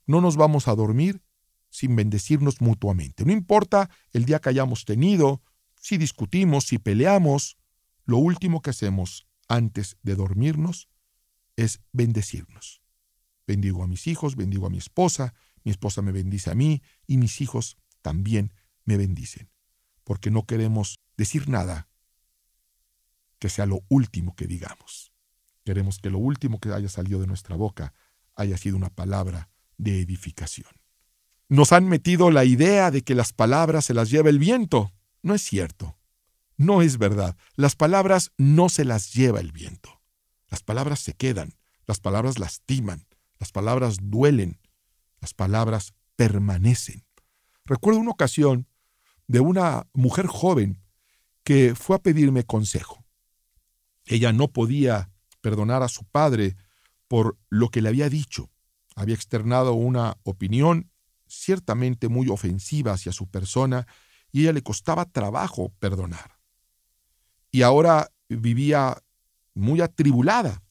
No 0.07 0.21
nos 0.21 0.37
vamos 0.37 0.69
a 0.69 0.75
dormir 0.75 1.23
sin 1.71 1.97
bendecirnos 1.97 2.61
mutuamente. 2.61 3.25
No 3.25 3.33
importa 3.33 3.91
el 4.12 4.26
día 4.26 4.41
que 4.41 4.50
hayamos 4.50 4.85
tenido, 4.85 5.43
si 5.81 5.97
discutimos, 5.99 6.67
si 6.67 6.79
peleamos, 6.79 7.59
lo 8.05 8.19
último 8.19 8.62
que 8.62 8.71
hacemos 8.71 9.26
antes 9.49 9.97
de 10.03 10.14
dormirnos 10.14 10.88
es 11.57 11.81
bendecirnos. 11.93 12.81
Bendigo 13.47 13.83
a 13.83 13.87
mis 13.88 14.07
hijos, 14.07 14.37
bendigo 14.37 14.67
a 14.67 14.71
mi 14.71 14.79
esposa, 14.79 15.35
mi 15.64 15.71
esposa 15.71 16.03
me 16.03 16.12
bendice 16.12 16.50
a 16.50 16.55
mí 16.55 16.83
y 17.07 17.17
mis 17.17 17.41
hijos 17.41 17.76
también 18.03 18.53
me 18.85 18.97
bendicen, 18.97 19.50
porque 20.05 20.31
no 20.31 20.47
queremos 20.47 21.00
decir 21.17 21.49
nada 21.49 21.88
que 23.38 23.49
sea 23.49 23.67
lo 23.67 23.81
último 23.88 24.35
que 24.35 24.47
digamos. 24.47 25.12
Queremos 25.64 25.99
que 25.99 26.11
lo 26.11 26.19
último 26.19 26.61
que 26.61 26.73
haya 26.73 26.88
salido 26.88 27.21
de 27.21 27.26
nuestra 27.26 27.57
boca 27.57 27.95
haya 28.35 28.57
sido 28.57 28.76
una 28.76 28.91
palabra 28.91 29.49
de 29.79 30.00
edificación. 30.00 30.69
Nos 31.49 31.73
han 31.73 31.88
metido 31.88 32.31
la 32.31 32.45
idea 32.45 32.91
de 32.91 33.03
que 33.03 33.14
las 33.14 33.33
palabras 33.33 33.85
se 33.85 33.95
las 33.95 34.11
lleva 34.11 34.31
el 34.31 34.38
viento. 34.38 34.93
No 35.23 35.35
es 35.35 35.43
cierto. 35.43 35.99
No 36.57 36.83
es 36.83 36.99
verdad. 36.99 37.37
Las 37.57 37.76
palabras 37.76 38.33
no 38.37 38.69
se 38.69 38.85
las 38.85 39.12
lleva 39.12 39.41
el 39.41 39.53
viento. 39.53 40.00
Las 40.49 40.62
palabras 40.62 41.00
se 41.00 41.14
quedan, 41.14 41.55
las 41.87 41.99
palabras 41.99 42.38
lastiman, 42.38 43.07
las 43.41 43.50
palabras 43.50 43.99
duelen, 44.00 44.61
las 45.21 45.35
palabras 45.35 45.95
permanecen. 46.17 47.05
Recuerdo 47.64 47.99
una 47.99 48.12
ocasión 48.12 48.69
de 49.26 49.41
una 49.41 49.88
mujer 49.93 50.26
joven 50.26 50.83
que 51.43 51.75
fue 51.75 51.97
a 51.97 51.99
pedirme 51.99 52.45
consejo. 52.45 53.03
Ella 54.06 54.32
no 54.32 54.49
podía 54.49 55.11
perdonar 55.40 55.82
a 55.82 55.88
su 55.88 56.04
padre 56.04 56.56
por 57.08 57.38
lo 57.49 57.68
que 57.70 57.82
le 57.82 57.88
había 57.88 58.08
dicho. 58.08 58.50
Había 58.96 59.14
externado 59.14 59.75
una 59.75 60.16
opinión 60.23 60.90
ciertamente 61.26 62.08
muy 62.08 62.28
ofensiva 62.28 62.92
hacia 62.92 63.12
su 63.12 63.28
persona 63.28 63.87
y 64.30 64.42
ella 64.42 64.52
le 64.52 64.62
costaba 64.62 65.04
trabajo 65.04 65.73
perdonar 65.78 66.34
y 67.54 67.62
ahora 67.62 68.11
vivía 68.28 69.00
muy 69.54 69.80
atribulada 69.80 70.64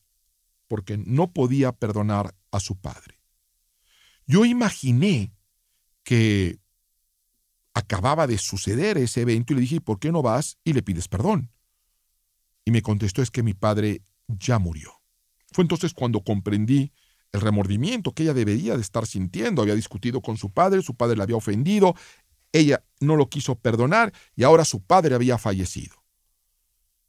porque 0.67 0.97
no 0.97 1.31
podía 1.31 1.71
perdonar 1.71 2.35
a 2.51 2.59
su 2.59 2.75
padre. 2.75 3.21
Yo 4.27 4.43
imaginé 4.43 5.33
que 6.03 6.59
acababa 7.73 8.27
de 8.27 8.37
suceder 8.37 8.97
ese 8.97 9.21
evento 9.21 9.53
y 9.53 9.55
le 9.55 9.61
dije, 9.61 9.79
¿por 9.79 9.97
qué 9.97 10.11
no 10.11 10.21
vas 10.21 10.57
y 10.65 10.73
le 10.73 10.83
pides 10.83 11.07
perdón? 11.07 11.51
Y 12.65 12.71
me 12.71 12.81
contestó, 12.81 13.21
es 13.21 13.31
que 13.31 13.43
mi 13.43 13.53
padre 13.53 14.01
ya 14.27 14.59
murió. 14.59 15.01
Fue 15.51 15.63
entonces 15.63 15.93
cuando 15.93 16.23
comprendí 16.23 16.91
el 17.31 17.41
remordimiento 17.41 18.13
que 18.13 18.23
ella 18.23 18.33
debería 18.33 18.75
de 18.75 18.81
estar 18.81 19.05
sintiendo. 19.05 19.61
Había 19.61 19.75
discutido 19.75 20.21
con 20.21 20.37
su 20.37 20.51
padre, 20.51 20.81
su 20.81 20.95
padre 20.95 21.17
la 21.17 21.23
había 21.23 21.35
ofendido, 21.35 21.95
ella 22.51 22.85
no 22.99 23.15
lo 23.15 23.27
quiso 23.29 23.55
perdonar 23.55 24.13
y 24.35 24.43
ahora 24.43 24.63
su 24.63 24.81
padre 24.81 25.15
había 25.15 25.37
fallecido. 25.37 26.03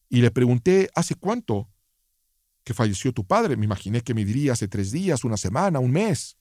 Y 0.08 0.22
le 0.22 0.30
pregunté, 0.30 0.90
¿hace 0.94 1.14
cuánto 1.14 1.68
que 2.64 2.74
falleció 2.74 3.12
tu 3.12 3.26
padre? 3.26 3.56
Me 3.56 3.66
imaginé 3.66 4.00
que 4.00 4.14
me 4.14 4.24
diría 4.24 4.52
hace 4.52 4.68
tres 4.68 4.90
días, 4.90 5.24
una 5.24 5.36
semana, 5.36 5.78
un 5.78 5.92
mes. 5.92 6.38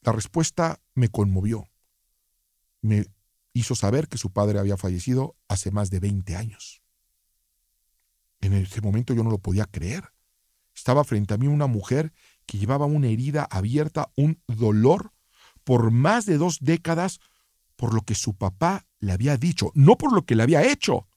La 0.00 0.12
respuesta 0.12 0.80
me 0.94 1.08
conmovió. 1.08 1.68
Me 2.80 3.04
hizo 3.52 3.74
saber 3.74 4.08
que 4.08 4.16
su 4.16 4.32
padre 4.32 4.58
había 4.58 4.76
fallecido 4.76 5.36
hace 5.48 5.70
más 5.70 5.90
de 5.90 6.00
20 6.00 6.36
años. 6.36 6.82
En 8.40 8.52
ese 8.54 8.80
momento 8.80 9.14
yo 9.14 9.24
no 9.24 9.30
lo 9.30 9.38
podía 9.38 9.64
creer. 9.64 10.04
Estaba 10.74 11.04
frente 11.04 11.34
a 11.34 11.38
mí 11.38 11.46
una 11.46 11.66
mujer 11.66 12.12
que 12.46 12.58
llevaba 12.58 12.86
una 12.86 13.08
herida 13.08 13.44
abierta, 13.50 14.10
un 14.16 14.42
dolor 14.46 15.12
por 15.64 15.90
más 15.90 16.24
de 16.24 16.38
dos 16.38 16.58
décadas 16.60 17.20
por 17.76 17.94
lo 17.94 18.02
que 18.02 18.14
su 18.14 18.34
papá 18.34 18.86
le 19.00 19.12
había 19.12 19.36
dicho, 19.36 19.70
no 19.74 19.98
por 19.98 20.12
lo 20.12 20.24
que 20.24 20.34
le 20.34 20.42
había 20.42 20.62
hecho 20.62 21.08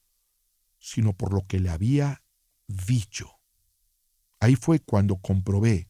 sino 0.81 1.13
por 1.13 1.31
lo 1.31 1.45
que 1.47 1.59
le 1.59 1.69
había 1.69 2.23
dicho. 2.67 3.39
Ahí 4.39 4.55
fue 4.55 4.79
cuando 4.79 5.17
comprobé 5.17 5.89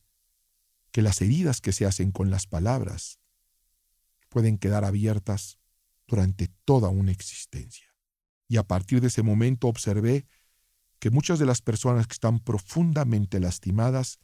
que 0.91 1.01
las 1.01 1.21
heridas 1.21 1.61
que 1.61 1.71
se 1.71 1.85
hacen 1.85 2.11
con 2.11 2.29
las 2.29 2.45
palabras 2.45 3.19
pueden 4.29 4.57
quedar 4.57 4.83
abiertas 4.83 5.57
durante 6.05 6.49
toda 6.65 6.89
una 6.89 7.11
existencia. 7.11 7.87
Y 8.49 8.57
a 8.57 8.63
partir 8.63 8.99
de 8.99 9.07
ese 9.07 9.23
momento 9.23 9.69
observé 9.69 10.27
que 11.01 11.09
muchas 11.09 11.39
de 11.39 11.47
las 11.47 11.63
personas 11.63 12.05
que 12.05 12.13
están 12.13 12.39
profundamente 12.39 13.39
lastimadas 13.39 14.19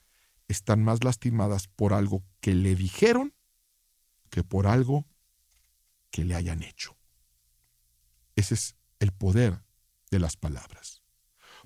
están 0.47 0.83
más 0.83 1.03
lastimadas 1.03 1.67
por 1.67 1.91
algo 1.91 2.23
que 2.39 2.53
le 2.53 2.75
dijeron 2.75 3.33
que 4.29 4.43
por 4.43 4.67
algo 4.67 5.07
que 6.11 6.23
le 6.23 6.35
hayan 6.35 6.61
hecho. 6.61 6.95
Ese 8.35 8.53
es 8.53 8.75
el 8.99 9.11
poder 9.11 9.63
de 10.11 10.19
las 10.19 10.37
palabras. 10.37 11.01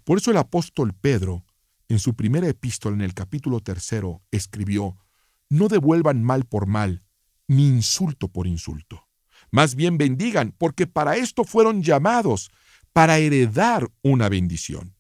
Por 0.06 0.18
eso 0.18 0.32
el 0.32 0.38
apóstol 0.38 0.94
Pedro, 0.94 1.44
en 1.90 2.00
su 2.00 2.16
primera 2.16 2.48
epístola 2.48 2.96
en 2.96 3.02
el 3.02 3.14
capítulo 3.14 3.60
tercero, 3.60 4.24
escribió, 4.32 4.98
No 5.50 5.68
devuelvan 5.68 6.24
mal 6.24 6.46
por 6.46 6.68
mal, 6.68 7.04
ni 7.50 7.68
insulto 7.68 8.30
por 8.30 8.48
insulto. 8.48 9.10
Más 9.52 9.76
bien 9.76 9.98
bendigan, 9.98 10.56
porque 10.58 10.88
para 10.88 11.18
esto 11.18 11.44
fueron 11.44 11.84
llamados, 11.84 12.50
para 12.94 13.18
heredar 13.18 13.92
una 14.02 14.30
bendición. 14.30 14.96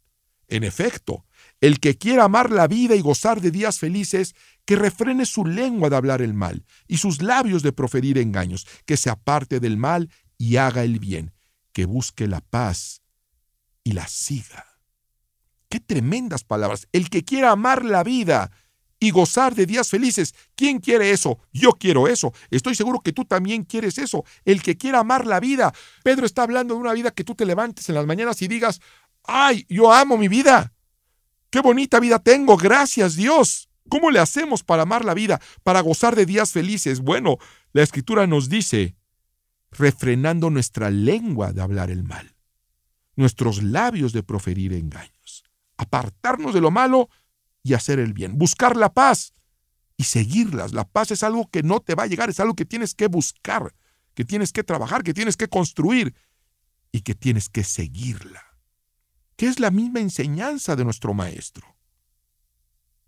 En 0.51 0.65
efecto, 0.65 1.25
el 1.61 1.79
que 1.79 1.97
quiera 1.97 2.25
amar 2.25 2.51
la 2.51 2.67
vida 2.67 2.97
y 2.97 3.01
gozar 3.01 3.39
de 3.39 3.51
días 3.51 3.79
felices, 3.79 4.35
que 4.65 4.75
refrene 4.75 5.25
su 5.25 5.45
lengua 5.45 5.89
de 5.89 5.95
hablar 5.95 6.21
el 6.21 6.33
mal 6.33 6.65
y 6.89 6.97
sus 6.97 7.21
labios 7.21 7.63
de 7.63 7.71
proferir 7.71 8.17
engaños, 8.17 8.67
que 8.85 8.97
se 8.97 9.09
aparte 9.09 9.61
del 9.61 9.77
mal 9.77 10.09
y 10.37 10.57
haga 10.57 10.83
el 10.83 10.99
bien, 10.99 11.33
que 11.71 11.85
busque 11.85 12.27
la 12.27 12.41
paz 12.41 13.01
y 13.85 13.93
la 13.93 14.05
siga. 14.09 14.65
Qué 15.69 15.79
tremendas 15.79 16.43
palabras. 16.43 16.85
El 16.91 17.09
que 17.09 17.23
quiera 17.23 17.51
amar 17.51 17.85
la 17.85 18.03
vida 18.03 18.51
y 19.01 19.09
gozar 19.09 19.55
de 19.55 19.65
días 19.65 19.89
felices. 19.89 20.35
¿Quién 20.55 20.79
quiere 20.79 21.11
eso? 21.11 21.39
Yo 21.51 21.71
quiero 21.71 22.07
eso. 22.07 22.33
Estoy 22.51 22.75
seguro 22.75 22.99
que 22.99 23.11
tú 23.11 23.25
también 23.25 23.63
quieres 23.63 23.97
eso. 23.97 24.23
El 24.45 24.61
que 24.61 24.77
quiera 24.77 24.99
amar 24.99 25.25
la 25.25 25.39
vida. 25.39 25.73
Pedro 26.03 26.25
está 26.25 26.43
hablando 26.43 26.75
de 26.75 26.81
una 26.81 26.93
vida 26.93 27.09
que 27.09 27.23
tú 27.23 27.33
te 27.33 27.47
levantes 27.47 27.89
en 27.89 27.95
las 27.95 28.05
mañanas 28.05 28.39
y 28.43 28.47
digas, 28.47 28.79
¡Ay, 29.23 29.65
yo 29.69 29.91
amo 29.91 30.17
mi 30.17 30.27
vida! 30.27 30.73
¡Qué 31.49 31.59
bonita 31.59 31.99
vida 31.99 32.19
tengo! 32.19 32.57
Gracias 32.57 33.15
Dios. 33.15 33.69
¿Cómo 33.89 34.09
le 34.09 34.19
hacemos 34.19 34.63
para 34.63 34.83
amar 34.83 35.03
la 35.03 35.13
vida, 35.13 35.41
para 35.63 35.81
gozar 35.81 36.15
de 36.15 36.25
días 36.25 36.51
felices? 36.51 37.01
Bueno, 37.01 37.37
la 37.73 37.83
escritura 37.83 38.25
nos 38.25 38.47
dice, 38.47 38.95
refrenando 39.71 40.49
nuestra 40.49 40.89
lengua 40.89 41.51
de 41.51 41.61
hablar 41.61 41.89
el 41.89 42.03
mal, 42.03 42.35
nuestros 43.15 43.63
labios 43.63 44.13
de 44.13 44.23
proferir 44.23 44.73
engaños, 44.73 45.43
apartarnos 45.77 46.53
de 46.53 46.61
lo 46.61 46.71
malo 46.71 47.09
y 47.63 47.73
hacer 47.73 47.99
el 47.99 48.13
bien, 48.13 48.37
buscar 48.37 48.75
la 48.77 48.93
paz 48.93 49.33
y 49.97 50.03
seguirlas. 50.03 50.73
La 50.73 50.87
paz 50.87 51.11
es 51.11 51.23
algo 51.23 51.49
que 51.49 51.63
no 51.63 51.79
te 51.79 51.95
va 51.95 52.03
a 52.03 52.07
llegar, 52.07 52.29
es 52.29 52.39
algo 52.39 52.55
que 52.55 52.65
tienes 52.65 52.93
que 52.93 53.07
buscar, 53.07 53.73
que 54.13 54.25
tienes 54.25 54.51
que 54.51 54.63
trabajar, 54.63 55.03
que 55.03 55.13
tienes 55.13 55.37
que 55.37 55.47
construir 55.47 56.15
y 56.91 57.01
que 57.01 57.15
tienes 57.15 57.49
que 57.49 57.63
seguirla, 57.63 58.43
que 59.41 59.47
es 59.47 59.59
la 59.59 59.71
misma 59.71 59.99
enseñanza 59.99 60.75
de 60.75 60.83
nuestro 60.83 61.15
Maestro. 61.15 61.75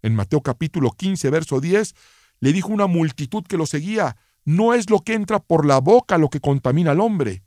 En 0.02 0.16
Mateo 0.16 0.42
capítulo 0.42 0.90
15, 0.90 1.30
verso 1.30 1.62
10, 1.62 1.94
le 2.40 2.52
dijo 2.52 2.70
una 2.70 2.88
multitud 2.88 3.44
que 3.44 3.56
lo 3.56 3.68
seguía, 3.68 4.18
no 4.44 4.74
es 4.74 4.90
lo 4.90 5.02
que 5.02 5.14
entra 5.14 5.38
por 5.38 5.64
la 5.64 5.78
boca 5.78 6.18
lo 6.18 6.32
que 6.32 6.40
contamina 6.40 6.90
al 6.90 7.02
hombre, 7.02 7.44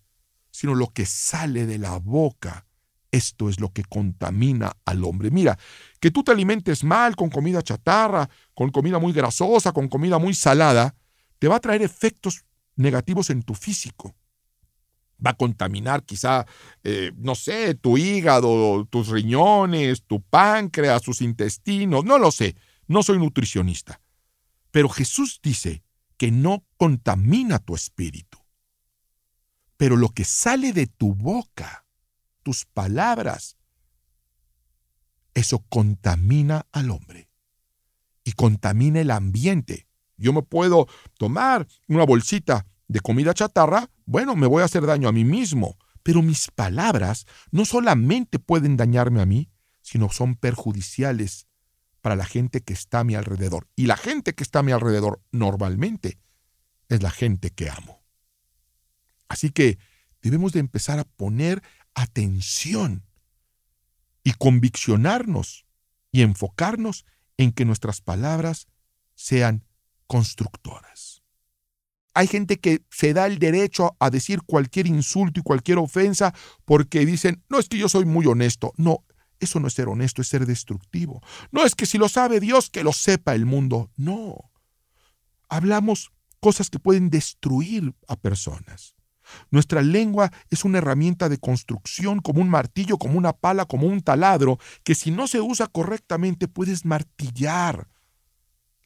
sino 0.53 0.77
lo 0.77 0.87
que 0.87 1.05
sale 1.05 1.67
de 1.67 1.79
la 1.79 1.99
boca. 1.99 2.69
Esto 3.11 3.49
es 3.49 3.59
lo 3.59 3.73
que 3.73 3.83
contamina 3.83 4.77
al 4.85 5.03
hombre. 5.03 5.33
Mira, 5.33 5.59
que 5.99 6.13
tú 6.13 6.23
te 6.23 6.31
alimentes 6.31 6.85
mal 6.85 7.17
con 7.17 7.29
comida 7.29 7.63
chatarra, 7.63 8.31
con 8.55 8.71
comida 8.71 9.01
muy 9.01 9.13
grasosa, 9.13 9.73
con 9.73 9.89
comida 9.89 10.21
muy 10.21 10.33
salada, 10.33 10.95
te 11.41 11.49
va 11.49 11.57
a 11.57 11.61
traer 11.61 11.83
efectos 11.83 12.45
negativos 12.77 13.31
en 13.31 13.43
tu 13.43 13.55
físico. 13.55 14.15
Va 15.25 15.31
a 15.31 15.37
contaminar 15.37 16.05
quizá, 16.05 16.47
eh, 16.85 17.13
no 17.17 17.35
sé, 17.35 17.75
tu 17.75 17.97
hígado, 17.97 18.87
tus 18.87 19.09
riñones, 19.09 20.05
tu 20.05 20.23
páncreas, 20.23 21.03
tus 21.03 21.23
intestinos, 21.23 22.05
no 22.05 22.19
lo 22.19 22.31
sé, 22.31 22.57
no 22.87 23.03
soy 23.03 23.19
nutricionista. 23.19 24.01
Pero 24.71 24.89
Jesús 24.89 25.41
dice 25.43 25.83
que 26.17 26.31
no 26.31 26.65
contamina 26.77 27.59
tu 27.59 27.75
espíritu. 27.75 28.39
Pero 29.77 29.97
lo 29.97 30.11
que 30.11 30.25
sale 30.25 30.73
de 30.73 30.87
tu 30.87 31.15
boca, 31.15 31.87
tus 32.43 32.65
palabras, 32.65 33.57
eso 35.35 35.65
contamina 35.69 36.67
al 36.73 36.91
hombre 36.91 37.29
y 38.25 38.33
contamina 38.33 39.01
el 39.01 39.11
ambiente. 39.11 39.87
Yo 40.17 40.33
me 40.33 40.43
puedo 40.43 40.89
tomar 41.19 41.67
una 41.89 42.05
bolsita 42.05 42.67
de 42.89 43.01
comida 43.01 43.35
chatarra, 43.35 43.91
bueno, 44.05 44.37
me 44.37 44.47
voy 44.47 44.63
a 44.63 44.67
hacer 44.67 44.87
daño 44.87 45.09
a 45.09 45.13
mí 45.13 45.25
mismo, 45.25 45.77
pero 46.03 46.23
mis 46.23 46.51
palabras 46.51 47.27
no 47.51 47.65
solamente 47.65 48.39
pueden 48.39 48.77
dañarme 48.77 49.21
a 49.21 49.27
mí, 49.27 49.51
sino 49.83 50.11
son 50.11 50.37
perjudiciales 50.37 51.47
para 52.01 52.17
la 52.17 52.27
gente 52.27 52.61
que 52.61 52.73
está 52.73 53.01
a 53.01 53.05
mi 53.05 53.17
alrededor. 53.17 53.69
Y 53.75 53.87
la 53.87 53.97
gente 53.97 54.35
que 54.35 54.45
está 54.45 54.61
a 54.61 54.63
mi 54.63 54.73
alrededor 54.73 55.21
normalmente 55.33 56.21
es 56.89 57.03
la 57.03 57.11
gente 57.11 57.51
que 57.51 57.71
amo. 57.71 58.05
Así 59.29 59.51
que 59.51 59.79
debemos 60.23 60.53
de 60.53 60.61
empezar 60.61 60.99
a 61.01 61.05
poner 61.05 61.63
atención 61.95 63.05
y 64.23 64.33
conviccionarnos 64.35 65.67
y 66.13 66.23
enfocarnos 66.23 67.05
en 67.37 67.53
que 67.53 67.65
nuestras 67.65 68.01
palabras 68.01 68.69
sean 69.15 69.65
constructoras. 70.07 71.16
Hay 72.17 72.29
gente 72.29 72.57
que 72.57 72.81
se 72.91 73.13
da 73.13 73.27
el 73.27 73.39
derecho 73.39 73.95
a 74.01 74.09
decir 74.09 74.41
cualquier 74.41 74.87
insulto 74.87 75.39
y 75.39 75.43
cualquier 75.43 75.77
ofensa 75.77 76.33
porque 76.65 77.05
dicen, 77.05 77.45
no 77.51 77.59
es 77.59 77.69
que 77.69 77.77
yo 77.77 77.91
soy 77.91 78.07
muy 78.07 78.25
honesto. 78.25 78.73
No, 78.79 79.05
eso 79.39 79.61
no 79.61 79.69
es 79.69 79.75
ser 79.75 79.89
honesto, 79.89 80.23
es 80.23 80.29
ser 80.29 80.47
destructivo. 80.47 81.21
No 81.53 81.63
es 81.67 81.75
que 81.75 81.85
si 81.85 81.99
lo 81.99 82.09
sabe 82.09 82.41
Dios, 82.41 82.71
que 82.71 82.83
lo 82.83 82.95
sepa 82.95 83.35
el 83.35 83.45
mundo. 83.45 83.91
No. 83.99 84.51
Hablamos 85.51 86.11
cosas 86.41 86.71
que 86.71 86.79
pueden 86.79 87.11
destruir 87.11 87.95
a 88.09 88.17
personas. 88.17 88.95
Nuestra 89.51 89.83
lengua 89.83 90.33
es 90.49 90.65
una 90.65 90.79
herramienta 90.79 91.29
de 91.29 91.37
construcción 91.37 92.21
como 92.21 92.41
un 92.41 92.49
martillo, 92.49 92.97
como 92.97 93.19
una 93.19 93.35
pala, 93.35 93.67
como 93.67 93.89
un 93.89 94.01
taladro, 94.01 94.59
que 94.85 94.95
si 94.95 95.11
no 95.11 95.27
se 95.27 95.43
usa 95.43 95.67
correctamente 95.67 96.49
puedes 96.49 96.87
martillar 96.87 97.91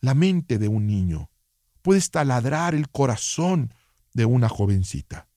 la 0.01 0.15
mente 0.15 0.59
de 0.59 0.67
un 0.67 0.89
niño 0.89 1.31
puedes 1.83 2.11
taladrar 2.11 2.75
el 2.75 2.89
corazón 2.91 3.75
de 4.15 4.25
una 4.25 4.49
jovencita. 4.49 5.29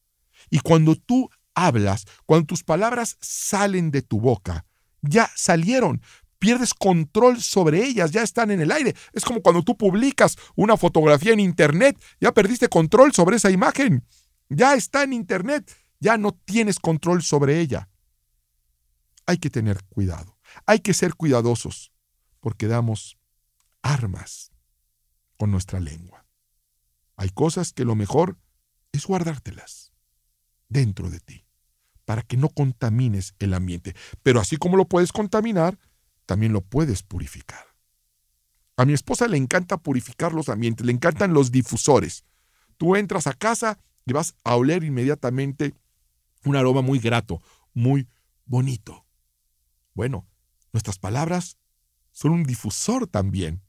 Y 0.50 0.60
cuando 0.60 0.96
tú 0.96 1.30
hablas, 1.54 2.06
cuando 2.26 2.48
tus 2.48 2.64
palabras 2.64 3.18
salen 3.22 3.92
de 3.92 4.02
tu 4.02 4.20
boca, 4.20 4.66
ya 5.02 5.30
salieron, 5.36 6.02
pierdes 6.40 6.74
control 6.74 7.42
sobre 7.42 7.86
ellas, 7.86 8.12
ya 8.12 8.22
están 8.22 8.52
en 8.52 8.62
el 8.62 8.72
aire. 8.72 8.96
Es 9.14 9.24
como 9.24 9.42
cuando 9.42 9.64
tú 9.64 9.78
publicas 9.78 10.38
una 10.56 10.78
fotografía 10.78 11.34
en 11.34 11.40
Internet, 11.40 12.02
ya 12.20 12.34
perdiste 12.34 12.68
control 12.68 13.14
sobre 13.14 13.38
esa 13.38 13.52
imagen. 13.52 14.04
Ya 14.50 14.74
está 14.74 15.04
en 15.04 15.14
Internet, 15.14 15.74
ya 16.00 16.18
no 16.18 16.34
tienes 16.34 16.80
control 16.80 17.24
sobre 17.24 17.60
ella. 17.60 17.90
Hay 19.26 19.38
que 19.38 19.50
tener 19.50 19.84
cuidado, 19.86 20.38
hay 20.66 20.80
que 20.80 20.94
ser 20.94 21.16
cuidadosos, 21.16 21.94
porque 22.42 22.68
damos 22.68 23.18
armas 23.82 24.52
con 25.38 25.50
nuestra 25.50 25.80
lengua. 25.80 26.23
Hay 27.16 27.30
cosas 27.30 27.74
que 27.74 27.86
lo 27.86 27.96
mejor 27.96 28.38
es 28.92 29.06
guardártelas 29.06 29.94
dentro 30.70 31.10
de 31.10 31.20
ti, 31.20 31.46
para 32.06 32.22
que 32.22 32.38
no 32.38 32.50
contamines 32.50 33.36
el 33.40 33.54
ambiente. 33.54 33.96
Pero 34.24 34.40
así 34.40 34.58
como 34.58 34.78
lo 34.78 34.88
puedes 34.88 35.12
contaminar, 35.12 35.78
también 36.26 36.54
lo 36.54 36.62
puedes 36.62 37.04
purificar. 37.04 37.66
A 38.76 38.86
mi 38.86 38.94
esposa 38.94 39.28
le 39.28 39.38
encanta 39.38 39.78
purificar 39.78 40.34
los 40.34 40.50
ambientes, 40.50 40.86
le 40.86 40.92
encantan 40.92 41.34
los 41.34 41.52
difusores. 41.52 42.26
Tú 42.78 42.96
entras 42.96 43.28
a 43.28 43.34
casa 43.34 43.80
y 44.06 44.14
vas 44.14 44.36
a 44.44 44.56
oler 44.56 44.84
inmediatamente 44.84 45.76
un 46.44 46.56
aroma 46.56 46.82
muy 46.82 47.00
grato, 47.00 47.42
muy 47.74 48.10
bonito. 48.46 49.06
Bueno, 49.94 50.28
nuestras 50.72 50.98
palabras 50.98 51.58
son 52.12 52.32
un 52.32 52.44
difusor 52.44 53.08
también 53.08 53.62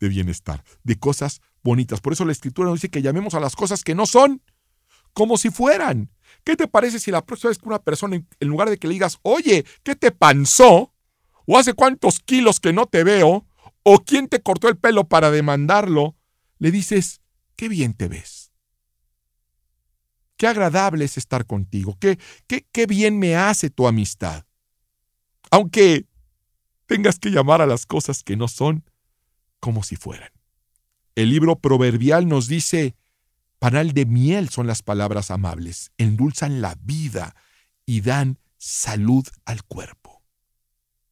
de 0.00 0.08
bienestar, 0.08 0.64
de 0.84 0.98
cosas 0.98 1.40
bonitas. 1.66 2.00
Por 2.00 2.14
eso 2.14 2.24
la 2.24 2.32
escritura 2.32 2.68
nos 2.68 2.78
dice 2.78 2.88
que 2.88 3.02
llamemos 3.02 3.34
a 3.34 3.40
las 3.40 3.54
cosas 3.54 3.84
que 3.84 3.94
no 3.94 4.06
son 4.06 4.42
como 5.12 5.36
si 5.36 5.50
fueran. 5.50 6.10
¿Qué 6.44 6.56
te 6.56 6.68
parece 6.68 6.98
si 7.00 7.10
la 7.10 7.24
próxima 7.24 7.50
vez 7.50 7.58
que 7.58 7.68
una 7.68 7.82
persona, 7.82 8.16
en 8.16 8.48
lugar 8.48 8.70
de 8.70 8.78
que 8.78 8.86
le 8.86 8.94
digas, 8.94 9.18
oye, 9.22 9.66
¿qué 9.82 9.96
te 9.96 10.12
panzó? 10.12 10.94
¿O 11.46 11.58
hace 11.58 11.74
cuántos 11.74 12.20
kilos 12.20 12.60
que 12.60 12.72
no 12.72 12.86
te 12.86 13.04
veo? 13.04 13.46
¿O 13.82 13.98
quién 13.98 14.28
te 14.28 14.40
cortó 14.40 14.68
el 14.68 14.76
pelo 14.76 15.04
para 15.08 15.30
demandarlo? 15.30 16.16
Le 16.58 16.70
dices, 16.70 17.20
qué 17.56 17.68
bien 17.68 17.94
te 17.94 18.08
ves. 18.08 18.52
Qué 20.36 20.46
agradable 20.46 21.04
es 21.04 21.16
estar 21.16 21.46
contigo. 21.46 21.96
Qué, 21.98 22.18
qué, 22.46 22.66
qué 22.72 22.86
bien 22.86 23.18
me 23.18 23.36
hace 23.36 23.70
tu 23.70 23.86
amistad. 23.86 24.44
Aunque 25.50 26.06
tengas 26.86 27.18
que 27.18 27.30
llamar 27.30 27.60
a 27.62 27.66
las 27.66 27.86
cosas 27.86 28.22
que 28.22 28.36
no 28.36 28.48
son 28.48 28.84
como 29.60 29.82
si 29.82 29.96
fueran. 29.96 30.30
El 31.16 31.30
libro 31.30 31.58
proverbial 31.58 32.28
nos 32.28 32.46
dice, 32.46 32.94
panal 33.58 33.92
de 33.92 34.04
miel 34.04 34.50
son 34.50 34.66
las 34.66 34.82
palabras 34.82 35.30
amables, 35.30 35.90
endulzan 35.96 36.60
la 36.60 36.76
vida 36.82 37.34
y 37.86 38.02
dan 38.02 38.38
salud 38.58 39.26
al 39.46 39.64
cuerpo. 39.64 40.22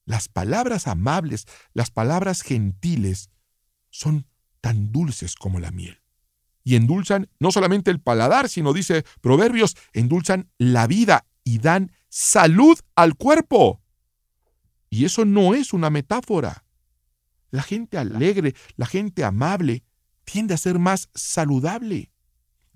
Las 0.04 0.28
palabras 0.28 0.88
amables, 0.88 1.46
las 1.72 1.90
palabras 1.90 2.42
gentiles, 2.42 3.30
son 3.88 4.26
tan 4.60 4.92
dulces 4.92 5.36
como 5.36 5.58
la 5.58 5.70
miel. 5.70 6.02
Y 6.64 6.76
endulzan 6.76 7.30
no 7.40 7.50
solamente 7.50 7.90
el 7.90 8.00
paladar, 8.00 8.50
sino 8.50 8.74
dice 8.74 9.06
Proverbios, 9.22 9.74
endulzan 9.94 10.50
la 10.58 10.86
vida 10.86 11.26
y 11.44 11.60
dan 11.60 11.92
salud 12.10 12.78
al 12.94 13.14
cuerpo. 13.14 13.80
Y 14.90 15.06
eso 15.06 15.24
no 15.24 15.54
es 15.54 15.72
una 15.72 15.88
metáfora. 15.88 16.66
La 17.50 17.62
gente 17.62 17.96
alegre, 17.96 18.54
la 18.76 18.84
gente 18.84 19.24
amable, 19.24 19.82
tiende 20.24 20.54
a 20.54 20.58
ser 20.58 20.78
más 20.78 21.08
saludable. 21.14 22.10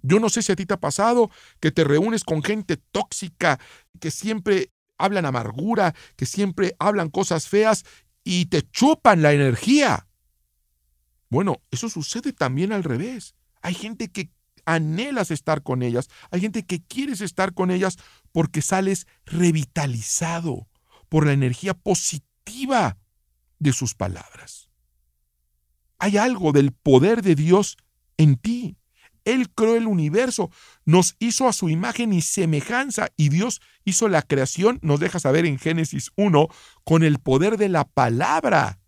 Yo 0.03 0.21
no 0.21 0.29
sé 0.29 0.43
si 0.43 0.53
a 0.53 0.57
ti 0.57 0.67
te 0.67 0.75
ha 0.75 0.81
pasado 0.81 1.31
que 1.61 1.71
te 1.71 1.85
reúnes 1.85 2.25
con 2.25 2.43
gente 2.43 2.77
tóxica, 2.77 3.59
que 4.01 4.11
siempre 4.11 4.73
hablan 4.97 5.27
amargura, 5.27 5.95
que 6.17 6.27
siempre 6.27 6.75
hablan 6.79 7.11
cosas 7.11 7.49
feas 7.49 7.85
y 8.25 8.47
te 8.47 8.63
chupan 8.63 9.23
la 9.23 9.33
energía. 9.33 10.07
Bueno, 11.31 11.63
eso 11.71 11.89
sucede 11.89 12.33
también 12.33 12.73
al 12.73 12.85
revés. 12.85 13.35
Hay 13.63 13.75
gente 13.75 14.09
que 14.09 14.31
anhelas 14.65 15.31
estar 15.31 15.63
con 15.63 15.83
ellas, 15.83 16.09
hay 16.31 16.43
gente 16.43 16.65
que 16.65 16.83
quieres 16.83 17.21
estar 17.23 17.55
con 17.55 17.71
ellas 17.71 17.97
porque 18.33 18.61
sales 18.61 19.07
revitalizado 19.25 20.69
por 21.09 21.27
la 21.27 21.33
energía 21.33 21.75
positiva 21.75 22.99
de 23.59 23.73
sus 23.73 23.95
palabras. 23.95 24.68
Hay 25.99 26.17
algo 26.17 26.53
del 26.53 26.73
poder 26.73 27.23
de 27.23 27.35
Dios 27.35 27.77
en 28.17 28.37
ti. 28.37 28.77
Él 29.25 29.51
creó 29.51 29.77
el 29.77 29.87
universo, 29.87 30.51
nos 30.87 31.17
hizo 31.19 31.49
a 31.49 31.53
su 31.53 31.69
imagen 31.69 32.13
y 32.13 32.23
semejanza 32.23 33.09
y 33.17 33.29
Dios 33.29 33.61
hizo 33.85 34.09
la 34.09 34.23
creación, 34.23 34.79
nos 34.81 35.01
deja 35.01 35.19
saber 35.21 35.45
en 35.45 35.59
Génesis 35.59 36.11
1, 36.17 36.49
con 36.85 37.03
el 37.03 37.19
poder 37.19 37.59
de 37.59 37.69
la 37.69 37.85
palabra. 37.85 38.81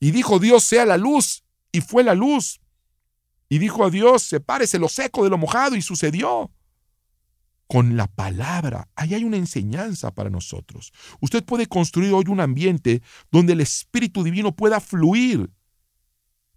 Y 0.00 0.12
dijo 0.12 0.38
Dios 0.38 0.64
sea 0.64 0.86
la 0.86 0.96
luz 0.96 1.44
y 1.72 1.80
fue 1.80 2.04
la 2.04 2.14
luz. 2.14 2.60
Y 3.48 3.58
dijo 3.58 3.84
a 3.84 3.90
Dios, 3.90 4.22
sepárese 4.22 4.78
lo 4.78 4.88
seco 4.88 5.24
de 5.24 5.30
lo 5.30 5.36
mojado 5.36 5.76
y 5.76 5.82
sucedió 5.82 6.50
con 7.66 7.96
la 7.96 8.06
palabra. 8.06 8.88
Ahí 8.96 9.14
hay 9.14 9.24
una 9.24 9.36
enseñanza 9.36 10.10
para 10.10 10.30
nosotros. 10.30 10.92
Usted 11.20 11.44
puede 11.44 11.66
construir 11.66 12.12
hoy 12.12 12.24
un 12.28 12.40
ambiente 12.40 13.02
donde 13.30 13.52
el 13.52 13.60
Espíritu 13.60 14.22
Divino 14.22 14.54
pueda 14.56 14.80
fluir. 14.80 15.50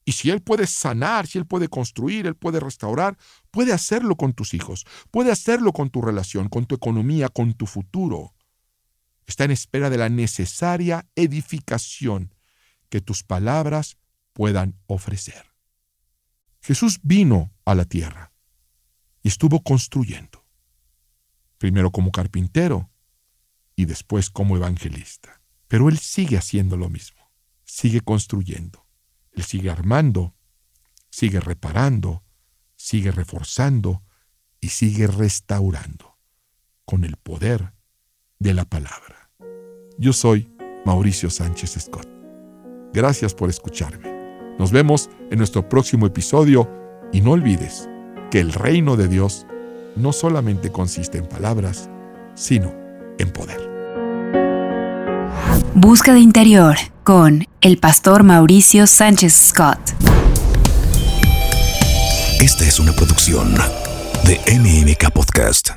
Y 0.05 0.11
si 0.11 0.29
Él 0.29 0.41
puede 0.41 0.67
sanar, 0.67 1.25
si 1.27 1.39
Él 1.39 1.45
puede 1.45 1.67
construir, 1.67 2.27
Él 2.27 2.35
puede 2.35 2.59
restaurar, 2.59 3.17
puede 3.51 3.73
hacerlo 3.73 4.15
con 4.15 4.33
tus 4.33 4.53
hijos, 4.53 4.85
puede 5.11 5.31
hacerlo 5.31 5.73
con 5.73 5.89
tu 5.89 6.01
relación, 6.01 6.47
con 6.47 6.65
tu 6.65 6.75
economía, 6.75 7.27
con 7.29 7.53
tu 7.53 7.65
futuro. 7.65 8.33
Está 9.25 9.45
en 9.45 9.51
espera 9.51 9.89
de 9.89 9.97
la 9.97 10.09
necesaria 10.09 11.07
edificación 11.15 12.33
que 12.89 13.01
tus 13.01 13.23
palabras 13.23 13.97
puedan 14.33 14.79
ofrecer. 14.85 15.51
Jesús 16.61 16.99
vino 17.01 17.51
a 17.65 17.73
la 17.73 17.85
tierra 17.85 18.31
y 19.23 19.29
estuvo 19.29 19.63
construyendo 19.63 20.45
primero 21.57 21.91
como 21.91 22.11
carpintero 22.11 22.91
y 23.75 23.85
después 23.85 24.29
como 24.29 24.55
evangelista. 24.55 25.41
Pero 25.67 25.89
él 25.89 25.97
sigue 25.97 26.37
haciendo 26.37 26.77
lo 26.77 26.89
mismo, 26.89 27.31
sigue 27.63 28.01
construyendo, 28.01 28.84
él 29.35 29.43
sigue 29.43 29.69
armando, 29.69 30.35
sigue 31.09 31.39
reparando, 31.39 32.23
sigue 32.75 33.11
reforzando 33.11 34.03
y 34.59 34.69
sigue 34.69 35.07
restaurando 35.07 36.17
con 36.85 37.03
el 37.03 37.17
poder 37.17 37.73
de 38.39 38.53
la 38.53 38.65
palabra. 38.65 39.31
Yo 39.97 40.13
soy 40.13 40.51
Mauricio 40.85 41.29
Sánchez 41.29 41.77
Scott. 41.79 42.07
Gracias 42.93 43.33
por 43.33 43.49
escucharme. 43.49 44.13
Nos 44.57 44.71
vemos 44.71 45.09
en 45.31 45.37
nuestro 45.37 45.67
próximo 45.67 46.05
episodio 46.05 46.69
y 47.11 47.21
no 47.21 47.31
olvides 47.31 47.89
que 48.31 48.39
el 48.39 48.53
reino 48.53 48.95
de 48.95 49.07
Dios 49.07 49.45
no 49.95 50.13
solamente 50.13 50.71
consiste 50.71 51.17
en 51.17 51.27
palabras, 51.27 51.89
sino 52.35 52.73
en 53.17 53.31
poder. 53.31 53.74
De 55.75 56.19
interior 56.21 56.77
con 57.03 57.45
el 57.59 57.77
pastor 57.77 58.23
Mauricio 58.23 58.87
Sánchez 58.87 59.33
Scott. 59.33 59.77
Esta 62.39 62.65
es 62.65 62.79
una 62.79 62.93
producción 62.93 63.53
de 64.23 64.39
MMK 64.57 65.11
Podcast. 65.11 65.75